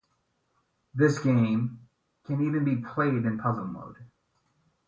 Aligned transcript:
This 0.95 1.19
game 1.19 1.87
can 2.23 2.41
even 2.41 2.63
be 2.65 2.77
played 2.77 3.13
in 3.23 3.37
puzzle 3.37 3.67
mode. 3.67 3.97